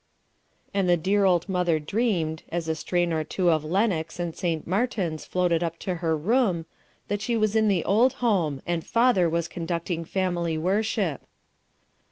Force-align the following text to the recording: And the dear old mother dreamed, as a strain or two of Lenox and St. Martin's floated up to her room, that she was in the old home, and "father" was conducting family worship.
And 0.73 0.89
the 0.89 0.97
dear 0.97 1.25
old 1.25 1.47
mother 1.47 1.77
dreamed, 1.77 2.41
as 2.49 2.67
a 2.67 2.73
strain 2.73 3.13
or 3.13 3.23
two 3.23 3.51
of 3.51 3.63
Lenox 3.63 4.19
and 4.19 4.35
St. 4.35 4.65
Martin's 4.65 5.25
floated 5.25 5.61
up 5.63 5.77
to 5.77 5.97
her 5.97 6.17
room, 6.17 6.65
that 7.07 7.21
she 7.21 7.37
was 7.37 7.55
in 7.55 7.67
the 7.67 7.85
old 7.85 8.13
home, 8.13 8.63
and 8.65 8.83
"father" 8.83 9.29
was 9.29 9.47
conducting 9.47 10.03
family 10.03 10.57
worship. 10.57 11.21